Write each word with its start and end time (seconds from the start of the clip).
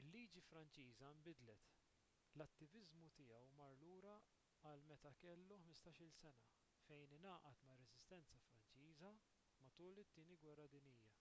il-liġi 0.00 0.42
franċiża 0.48 1.08
nbidlet 1.20 1.64
l-attiviżmu 1.78 3.08
tiegħu 3.18 3.48
mar 3.62 3.74
lura 3.80 4.12
għal 4.70 4.86
meta 4.92 5.14
kellu 5.24 5.48
15-il 5.70 6.14
sena 6.20 6.34
fejn 6.90 7.14
ingħaqad 7.18 7.60
mar-reżistenza 7.70 8.42
franċiża 8.52 9.10
matul 9.64 10.04
it-tieni 10.04 10.38
gwerra 10.46 10.68
dinjija 10.76 11.14